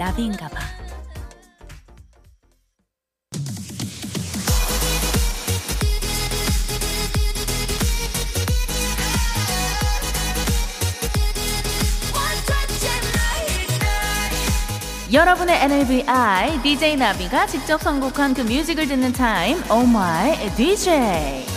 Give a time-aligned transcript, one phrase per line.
[0.00, 0.60] 주말엔 나비인가 봐.
[15.12, 21.49] 여러분의 NABI DJ 나비가 직접 선곡한 그 뮤직을 듣는 타임 Oh My DJ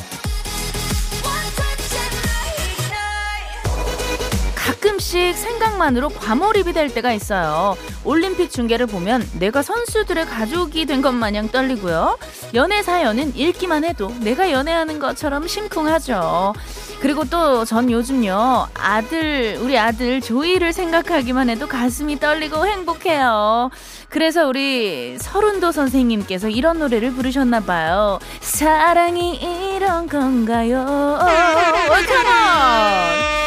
[4.93, 7.75] 가끔씩 생각만으로 과몰입이 될 때가 있어요.
[8.03, 12.17] 올림픽 중계를 보면 내가 선수들의 가족이 된 것 마냥 떨리고요.
[12.53, 16.53] 연애 사연은 읽기만 해도 내가 연애하는 것처럼 심쿵하죠.
[17.01, 23.69] 그리고 또 전 요즘요 아들 우리 아들 조이를 생각하기만 해도 가슴이 떨리고 행복해요.
[24.09, 28.19] 그래서 우리 서른도 선생님께서 이런 노래를 부르셨나 봐요.
[28.41, 29.35] 사랑이
[29.75, 31.17] 이런 건가요?
[31.19, 33.42] 컴온!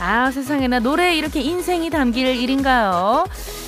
[0.00, 3.24] 아 세상에나 노래에 이렇게 인생이 담길 일인가요?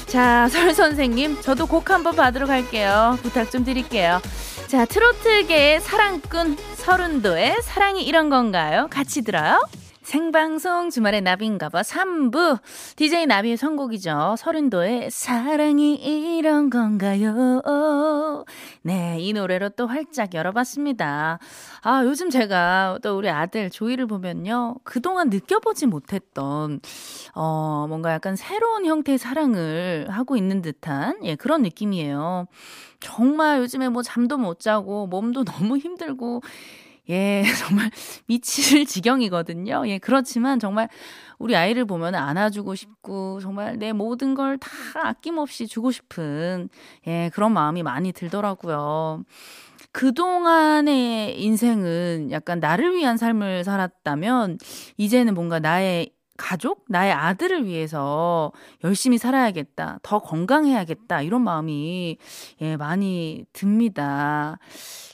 [0.06, 3.19] 자, 설 선생님, 저도 곡 한번 받으러 갈게요.
[3.22, 4.20] 부탁 좀 드릴게요.
[4.67, 8.87] 자, 트로트계의 사랑꾼 서른도의 사랑이 이런 건가요?
[8.91, 9.61] 같이 들어요.
[10.11, 12.58] 생방송 주말의 나비인가봐 3부
[12.97, 14.34] DJ 나비의 선곡이죠.
[14.39, 18.44] 서른도의 사랑이 이런 건가요?
[18.83, 21.38] 네, 이 노래로 또 활짝 열어봤습니다.
[21.83, 24.78] 아, 요즘 제가 또 우리 아들 조이를 보면요.
[24.83, 26.81] 그동안 느껴보지 못했던,
[27.36, 32.48] 어, 뭔가 약간 새로운 형태의 사랑을 하고 있는 듯한, 예, 그런 느낌이에요.
[32.98, 36.43] 정말 요즘에 뭐 잠도 못 자고 몸도 너무 힘들고
[37.10, 37.91] 예, 정말
[38.26, 39.82] 미칠 지경이거든요.
[39.88, 40.88] 예, 그렇지만 정말
[41.38, 44.71] 우리 아이를 보면 안아주고 싶고 정말 내 모든 걸 다
[45.09, 46.69] 아낌없이 주고 싶은
[47.06, 49.25] 예, 그런 마음이 많이 들더라고요.
[49.93, 54.59] 그동안의 인생은 약간 나를 위한 삶을 살았다면
[54.97, 56.10] 이제는 뭔가 나의
[56.41, 58.51] 가족, 나의 아들을 위해서
[58.83, 62.17] 열심히 살아야겠다, 더 건강해야겠다, 이런 마음이,
[62.62, 64.59] 예, 많이 듭니다.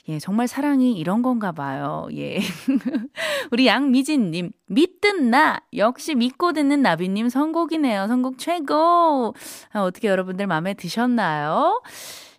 [0.07, 2.07] 예, 정말 사랑이 이런 건가 봐요.
[2.13, 2.39] 예.
[3.51, 5.59] 우리 양미진님, 믿든 나!
[5.75, 8.07] 역시 믿고 듣는 나비님 선곡이네요.
[8.07, 9.35] 선곡 최고!
[9.73, 11.81] 아, 어떻게 여러분들 마음에 드셨나요?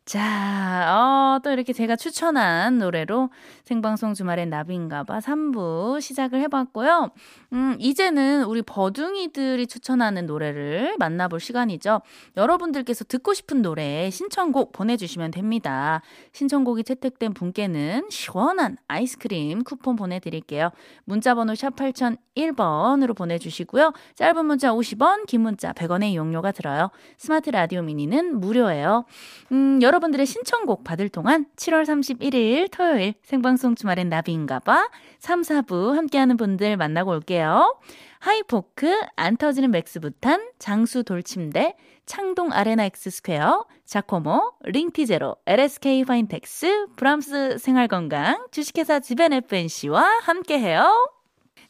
[0.09, 3.29] 자, 어, 또 이렇게 제가 추천한 노래로
[3.69, 7.11] 생방송 주말엔 나비인가봐 3부 시작을 해봤고요.
[7.53, 12.01] 음, 이제는 우리 버둥이들이 추천하는 노래를 만나볼 시간이죠.
[12.37, 16.01] 여러분들께서 듣고 싶은 노래 신청곡 보내주시면 됩니다.
[16.33, 20.71] 신청곡이 채택된 분께는 시원한 아이스크림 쿠폰 보내드릴게요.
[21.05, 23.93] 문자번호 샵 8001번으로 보내주시고요.
[24.15, 26.91] 짧은 문자 50원, 긴 문자 100원의 이용료가 들어요.
[27.19, 29.05] 스마트 라디오 미니는 무료예요.
[29.53, 34.89] 음, 여러분 여러분들의 신청곡 받을 동안 7월 31일 토요일 생방송 주말엔 나비인가봐
[35.19, 37.79] 3, 4부 함께하는 분들 만나고 올게요.
[38.21, 41.77] 하이포크, 안 터지는 맥스부탄, 장수 돌침대,
[42.07, 51.18] 창동 아레나 엑스 스퀘어, 자코모, 링티제로, LSK 파인텍스, 브람스 생활건강, 주식회사 지벤 FNC와 함께해요.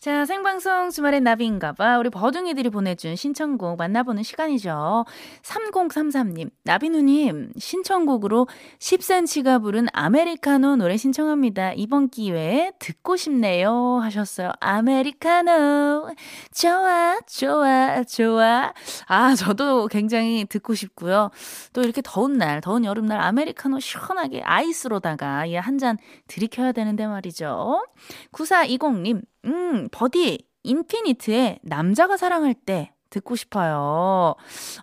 [0.01, 1.99] 자, 생방송 주말엔 나비인가봐.
[1.99, 5.05] 우리 버둥이들이 보내준 신청곡 만나보는 시간이죠.
[5.43, 8.47] 3033님, 나비누님, 신청곡으로
[8.79, 11.73] 10cm가 부른 아메리카노 노래 신청합니다.
[11.73, 13.99] 이번 기회에 듣고 싶네요.
[14.01, 14.53] 하셨어요.
[14.61, 16.15] 아메리카노.
[16.55, 18.73] 좋아, 좋아, 좋아.
[19.09, 21.33] 아, 저도 굉장히 듣고 싶고요.
[21.73, 25.99] 또 이렇게 더운 날, 더운 여름날 아메리카노 시원하게 아이스로다가 한잔
[26.29, 27.85] 들이켜야 되는데 말이죠.
[28.31, 34.35] 9420님, 음, 버디, 인피니트의 남자가 사랑할 때 듣고 싶어요.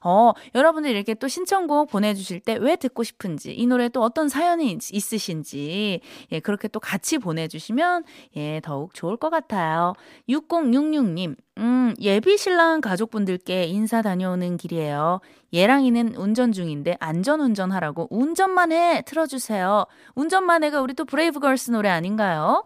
[0.04, 4.80] 어, 여러분들 이렇게 또 신청곡 보내주실 때 왜 듣고 싶은지, 이 노래 또 어떤 사연이
[4.92, 6.00] 있으신지,
[6.32, 8.04] 예, 그렇게 또 같이 보내주시면,
[8.38, 9.94] 예, 더욱 좋을 것 같아요.
[10.28, 15.20] 6066님, 음, 예비 신랑 가족분들께 인사 다녀오는 길이에요.
[15.54, 19.86] 예랑이는 운전 중인데 안전 운전하라고 운전만 해 틀어주세요.
[20.16, 22.64] 운전만 해가 우리 또 브레이브걸스 노래 아닌가요?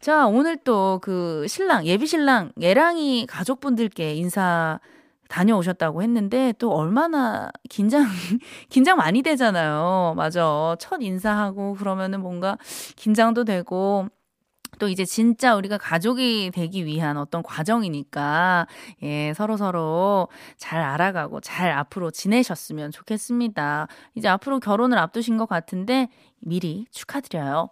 [0.00, 4.80] 자, 오늘 또 그 신랑, 예비 신랑, 예랑이 가족분들께 인사
[5.28, 8.04] 다녀오셨다고 했는데 또 얼마나 긴장
[8.70, 10.14] 긴장 많이 되잖아요.
[10.16, 10.74] 맞아.
[10.80, 12.56] 첫 인사하고 그러면은 뭔가
[12.96, 14.08] 긴장도 되고
[14.80, 18.66] 또 이제 진짜 우리가 가족이 되기 위한 어떤 과정이니까
[19.02, 23.86] 예, 서로 서로 잘 알아가고 잘 앞으로 지내셨으면 좋겠습니다.
[24.16, 26.08] 이제 앞으로 결혼을 앞두신 것 같은데
[26.40, 27.68] 미리 축하드려요.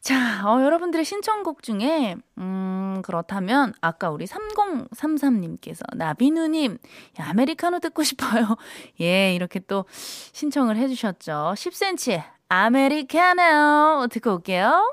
[0.00, 6.78] 자, 어, 여러분들의 신청곡 중에, 음, 그렇다면, 아까 우리 3033님께서, 나비누님,
[7.18, 8.54] 아메리카노 듣고 싶어요.
[9.00, 11.54] 예, 이렇게 또 신청을 해주셨죠.
[11.56, 14.92] 10cm, 아메리카노 듣고 올게요.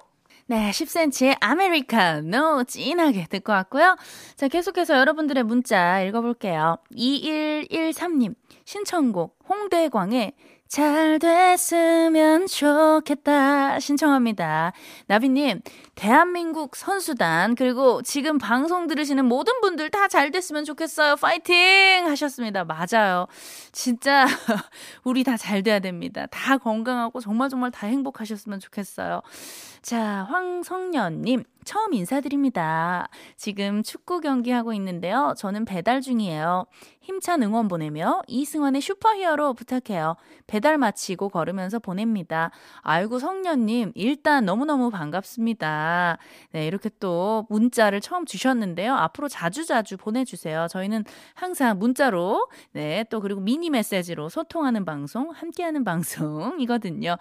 [0.54, 3.98] 네, 10cm의 아메리카노 진하게 듣고 왔고요.
[4.36, 6.78] 자, 계속해서 여러분들의 문자 읽어볼게요.
[6.96, 10.34] 2113님, 신청곡 홍대광의
[10.78, 14.74] 잘 됐으면 좋겠다 신청합니다.
[15.06, 15.62] 나비님,
[15.94, 21.18] 대한민국 선수단 그리고 지금 방송 들으시는 모든 분들 다 잘 됐으면 좋겠어요.
[21.18, 22.64] 파이팅 하셨습니다.
[22.66, 23.28] 맞아요.
[23.72, 24.26] 진짜
[25.04, 26.26] 우리 다 잘 돼야 됩니다.
[26.32, 29.22] 다 건강하고 정말 정말 다 행복하셨으면 좋겠어요.
[29.84, 31.44] 자, 황성년님.
[31.64, 33.08] 처음 인사드립니다.
[33.38, 35.34] 지금 축구 경기 하고 있는데요.
[35.38, 36.66] 저는 배달 중이에요.
[37.02, 40.16] 힘찬 응원 보내며 이승환의 슈퍼히어로 부탁해요.
[40.48, 42.52] 배달 마치고 걸으면서 보냅니다.
[42.82, 46.18] 아이고 성년님 일단 너무너무 반갑습니다.
[46.52, 48.94] 네 이렇게 또 문자를 처음 주셨는데요.
[48.94, 50.68] 앞으로 자주자주 보내주세요.
[50.70, 57.18] 저희는 항상 문자로 네 또 그리고 미니 메시지로 소통하는 방송 함께하는 방송이거든요.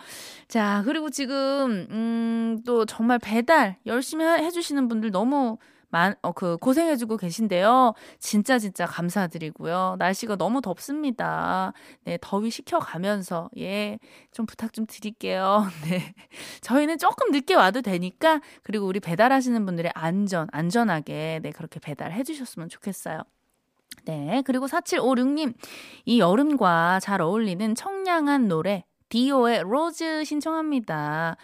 [0.49, 2.33] 자 그리고 지금 음
[2.65, 5.59] 또 정말 배달 열심히 해주시는 분들 너무
[5.93, 7.93] 만, 어, 그, 고생해주고 계신데요.
[8.19, 9.97] 진짜, 진짜 감사드리고요.
[9.99, 11.75] 날씨가 너무 덥습니다.
[12.05, 13.99] 네, 더위 식혀가면서, 예,
[14.33, 15.67] 좀 부탁 좀 드릴게요.
[15.85, 16.15] 네.
[16.63, 22.71] 저희는 조금 늦게 와도 되니까, 그리고 우리 배달하시는 분들의 안전, 안전하게, 네, 그렇게 배달해 주셨으면
[22.71, 23.21] 좋겠어요.
[24.07, 24.43] 네.
[24.47, 25.53] 그리고 4756님,
[26.07, 31.37] 이 여름과 잘 어울리는 청량한 노래, 디오의 Rose 신청합니다.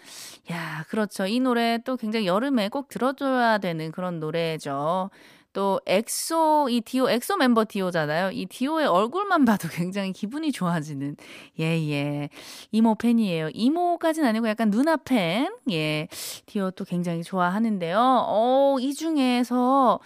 [0.51, 1.27] 야, 그렇죠.
[1.27, 5.11] 이 노래 또 굉장히 여름에 꼭 들어줘야 되는 그런 노래죠.
[5.53, 8.31] 또 엑소 이 디오 엑소 멤버 디오잖아요.
[8.31, 11.15] 이 디오의 얼굴만 봐도 굉장히 기분이 좋아지는
[11.59, 12.29] 예예 예.
[12.71, 13.49] 이모 팬이에요.
[13.53, 15.53] 이모까지는 아니고 약간 누나 팬.
[15.69, 16.07] 예.
[16.47, 17.99] 디오 또 굉장히 좋아하는데요.
[17.99, 19.99] 어, 이 중에서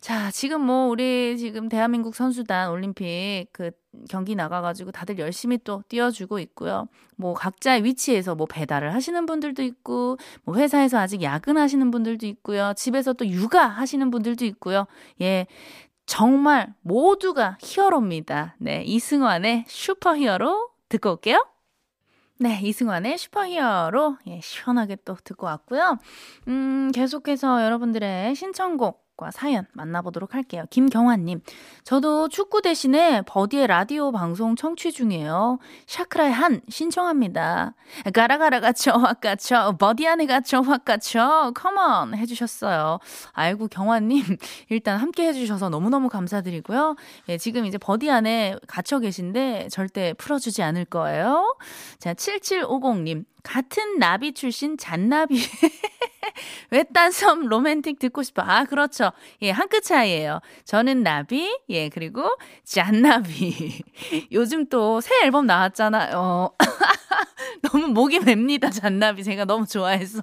[0.00, 3.70] 자, 지금 뭐 우리 지금 대한민국 선수단 올림픽 그
[4.08, 6.88] 경기 나가가지고 다들 열심히 또 뛰어주고 있고요.
[7.16, 12.72] 뭐 각자의 위치에서 뭐 배달을 하시는 분들도 있고, 뭐 회사에서 아직 야근하시는 분들도 있고요.
[12.76, 14.86] 집에서 또 육아 하시는 분들도 있고요.
[15.20, 15.46] 예.
[16.06, 18.56] 정말 모두가 히어로입니다.
[18.58, 18.82] 네.
[18.84, 21.46] 이승환의 슈퍼 히어로 듣고 올게요.
[22.42, 25.98] 네, 이승환의 슈퍼히어로 예, 시원하게 또 듣고 왔고요.
[26.48, 30.64] 음, 계속해서 여러분들의 신청곡 과 사연 만나보도록 할게요.
[30.70, 31.42] 김경환님,
[31.84, 35.58] 저도 축구 대신에 버디의 라디오 방송 청취 중이에요.
[35.86, 37.74] 샤크라의 한 신청합니다.
[38.14, 42.98] 가라가라가 저와까죠 버디 안에가 저와까죠 컴온 해주셨어요.
[43.32, 44.22] 아이고 경환님,
[44.70, 46.96] 일단 함께 해주셔서 너무너무 감사드리고요.
[47.28, 51.58] 예, 지금 이제 버디 안에 갇혀 계신데 절대 풀어주지 않을 거예요.
[51.98, 55.40] 자, 7750님, 같은 나비 출신 잔나비.
[56.70, 58.42] 외딴 섬 로맨틱 듣고 싶어.
[58.42, 59.12] 아, 그렇죠.
[59.42, 60.40] 예, 한 끗 차이예요.
[60.64, 62.24] 저는 나비, 예, 그리고
[62.64, 63.82] 잔나비.
[64.32, 66.16] 요즘 또 새 앨범 나왔잖아요.
[66.16, 66.50] 어.
[67.62, 69.24] 너무 목이 맵니다, 잔나비.
[69.24, 70.22] 제가 너무 좋아해서.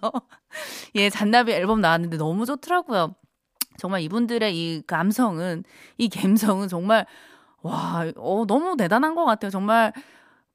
[0.95, 3.15] 예, 잔나비 앨범 나왔는데 너무 좋더라고요.
[3.77, 5.63] 정말 이분들의 이 감성은,
[5.97, 7.05] 이 감성은 정말,
[7.63, 9.51] 와, 어, 너무 대단한 것 같아요.
[9.51, 9.93] 정말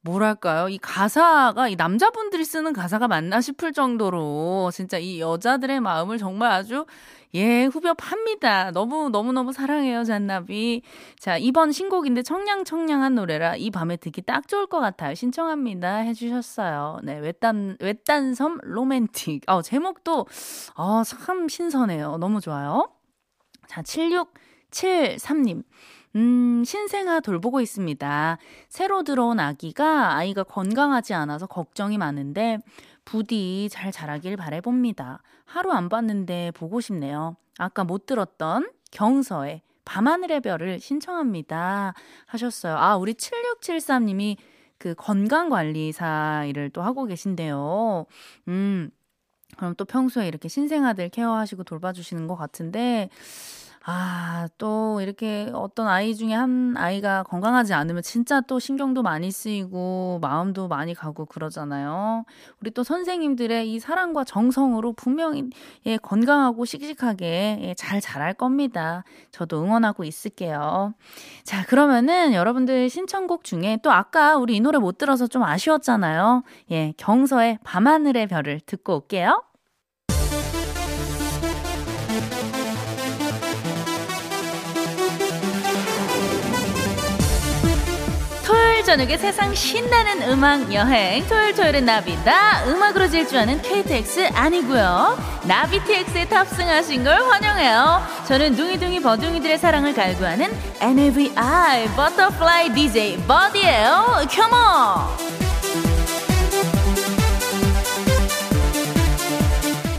[0.03, 0.67] 뭐랄까요?
[0.67, 6.85] 이 가사가 이 남자분들이 쓰는 가사가 맞나 싶을 정도로 진짜 이 여자들의 마음을 정말 아주
[7.35, 8.69] 예, 후벼 팝니다.
[8.71, 10.83] 너무 너무너무 사랑해요, 잔나비.
[11.17, 15.15] 자, 이번 신곡인데 청량청량한 노래라 이 밤에 듣기 딱 좋을 것 같아요.
[15.15, 15.95] 신청합니다.
[15.97, 16.99] 해 주셨어요.
[17.01, 19.43] 네, 외딴 외딴섬 로맨틱.
[19.47, 20.27] 어, 제목도
[20.75, 22.17] 어, 참 신선해요.
[22.17, 22.91] 너무 좋아요.
[23.67, 25.63] 자, 7673님.
[26.15, 28.37] 음, 신생아 돌보고 있습니다.
[28.69, 32.59] 새로 들어온 아기가 아이가 건강하지 않아서 걱정이 많은데
[33.05, 35.21] 부디 잘 자라길 바래봅니다.
[35.45, 37.35] 하루 안 봤는데 보고 싶네요.
[37.57, 41.93] 아까 못 들었던 경서의 밤하늘의 별을 신청합니다.
[42.25, 42.77] 하셨어요.
[42.77, 44.37] 아, 우리 7673님이
[44.77, 48.05] 그 건강관리사 일을 또 하고 계신데요.
[48.47, 48.91] 음,
[49.57, 53.09] 그럼 또 평소에 이렇게 신생아들 케어하시고 돌봐주시는 것 같은데,
[53.85, 60.19] 아, 또 이렇게 어떤 아이 중에 한 아이가 건강하지 않으면 진짜 또 신경도 많이 쓰이고
[60.21, 62.23] 마음도 많이 가고 그러잖아요.
[62.61, 65.49] 우리 또 선생님들의 이 사랑과 정성으로 분명히
[65.85, 69.03] 예, 건강하고 씩씩하게 예, 잘 자랄 겁니다.
[69.31, 70.93] 저도 응원하고 있을게요.
[71.43, 76.43] 자, 그러면은 여러분들 신청곡 중에 또 아까 우리 이 노래 못 들어서 좀 아쉬웠잖아요.
[76.71, 79.43] 예, 경서의 밤하늘의 별을 듣고 올게요.
[88.93, 97.23] 저녁에 세상 신나는 음악 여행 토요일 토요일은 나비다 음악으로 질주하는 KTX 아니고요 나비TX에 탑승하신 걸
[97.23, 105.33] 환영해요 저는 둥이둥이 버둥이들의 사랑을 갈구하는 나비 butterfly DJ 버디예요 come on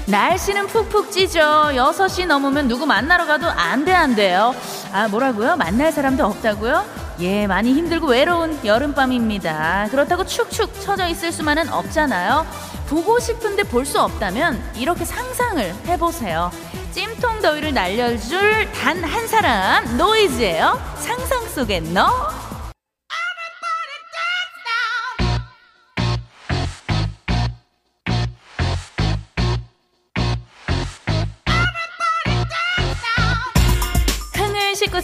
[0.06, 1.40] 날씨는 푹푹 찌죠.
[1.40, 4.54] 6시 넘으면 누구 만나러 가도 안 돼, 안 돼요.
[4.92, 5.56] 아, 뭐라고요?
[5.56, 7.03] 만날 사람도 없다고요?
[7.20, 9.88] 예, 많이 힘들고 외로운 여름밤입니다.
[9.90, 12.46] 그렇다고 축축 처져 있을 수만은 없잖아요.
[12.88, 16.50] 보고 싶은데 볼 수 없다면 이렇게 상상을 해보세요.
[16.92, 20.80] 찜통 더위를 날려줄 단 한 사람, 노이즈예요.
[20.98, 22.10] 상상 속에 너.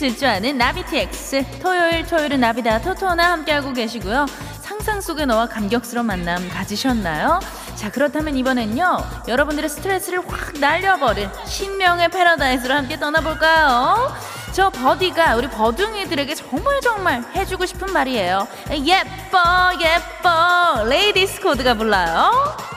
[0.00, 2.80] 싣고 질주하는 나비TX 토요일 토요일은 나비다.
[2.80, 4.24] 토토나 함께하고 계시고요.
[4.62, 7.38] 상상 속의 너와 감격스러운 만남 가지셨나요?
[7.74, 14.14] 자 그렇다면 이번엔요 여러분들의 스트레스를 확 날려버릴 신명의 paradise로 함께 떠나볼까요?
[14.52, 18.48] 저 버디가 우리 버둥이들에게 정말 정말 해주고 싶은 말이에요.
[18.70, 19.38] 예뻐
[19.80, 20.84] 예뻐.
[20.84, 22.69] 레이디스 코드가 불러요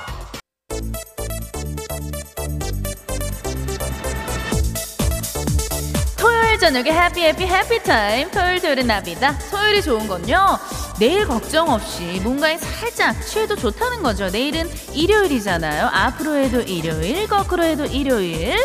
[6.64, 9.38] 저녁에 happy happy happy time 토요일 토요일은 나비다.
[9.52, 10.58] 토요일이 좋은 건요.
[10.98, 14.30] 내일 걱정 없이 뭔가에 살짝 취해도 좋다는 거죠.
[14.30, 15.90] 내일은 일요일이잖아요.
[15.92, 18.56] 앞으로 해도 일요일 거꾸로 해도 일요일.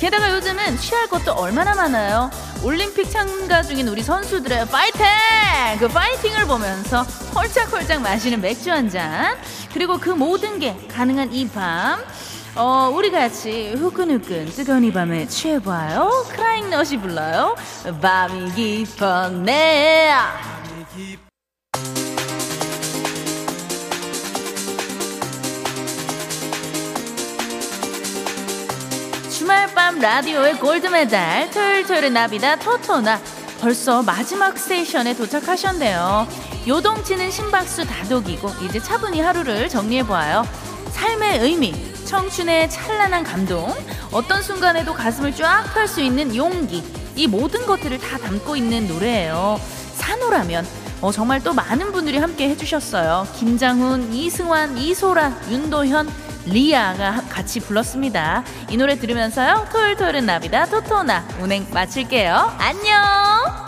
[0.00, 2.30] 게다가 요즘은 취할 것도 얼마나 많아요.
[2.64, 5.04] 올림픽 참가 중인 우리 선수들의 파이팅!
[5.78, 7.02] 그 파이팅을 보면서
[7.34, 9.36] 홀짝홀짝 마시는 맥주 한 잔.
[9.74, 12.02] 그리고 그 모든 게 가능한 이 밤
[12.54, 16.26] 어, 우리 같이 후끈후끈 뜨거운 이 밤에 취해봐요.
[16.28, 17.56] 크라잉 넛이 불러요.
[18.02, 20.12] 밤이 깊었네.
[29.30, 33.18] 주말 밤 라디오의 골드메달 토요일 토요일의 나비다 토토나
[33.62, 36.28] 벌써 마지막 스테이션에 도착하셨네요.
[36.68, 40.46] 요동치는 심박수 다독이고 이제 차분히 하루를 정리해보아요.
[40.90, 43.72] 삶의 의미 청춘의 찬란한 감동,
[44.10, 46.82] 어떤 순간에도 가슴을 쫙 펼 수 있는 용기,
[47.16, 49.60] 이 모든 것들을 다 담고 있는 노래예요.
[49.94, 50.66] 산호라면
[51.00, 53.26] 어, 정말 또 많은 분들이 함께 해주셨어요.
[53.36, 56.08] 김장훈, 이승환, 이소라, 윤도현,
[56.46, 58.44] 리아가 같이 불렀습니다.
[58.70, 59.68] 이 노래 들으면서요.
[59.72, 62.56] 토요일 토요일은 나비다 토토나 운행 마칠게요.
[62.58, 63.61] 안녕!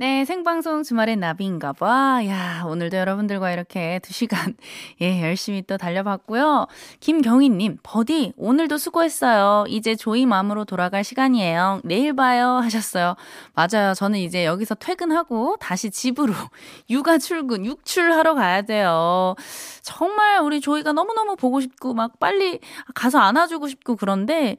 [0.00, 2.20] 네, 생방송 주말엔 나비인가 봐.
[2.24, 4.54] 야, 오늘도 여러분들과 이렇게 두 시간,
[5.00, 6.68] 예, 열심히 또 달려봤고요.
[7.00, 9.64] 김경희님, 버디, 오늘도 수고했어요.
[9.66, 11.80] 이제 조이 마음으로 돌아갈 시간이에요.
[11.82, 12.58] 내일 봐요.
[12.62, 13.16] 하셨어요.
[13.54, 13.92] 맞아요.
[13.94, 16.32] 저는 이제 여기서 퇴근하고 다시 집으로
[16.90, 19.34] 육아 출근, 육출하러 가야 돼요.
[19.82, 22.60] 정말 우리 조이가 너무너무 보고 싶고, 막 빨리
[22.94, 24.58] 가서 안아주고 싶고 그런데,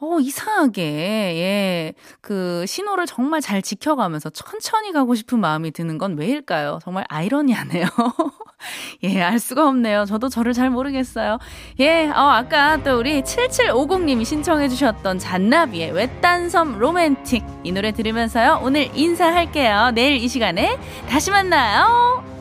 [0.00, 4.30] 어, 이상하게, 예, 그 신호를 정말 잘 지켜가면서
[4.78, 6.78] 천천히 가고 싶은 마음이 드는 건 왜일까요?
[6.82, 7.86] 정말 아이러니하네요.
[9.02, 10.04] 예, 알 수가 없네요.
[10.04, 11.38] 저도 저를 잘 모르겠어요.
[11.80, 18.60] 예, 어, 아까 또 우리 7750님이 신청해주셨던 잔나비의 외딴섬 로맨틱 이 노래 들으면서요.
[18.62, 19.92] 오늘 인사할게요.
[19.94, 22.28] 내일 이 시간에 다시 만나요.